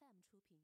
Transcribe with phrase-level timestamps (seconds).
[0.00, 0.58] fm 出品。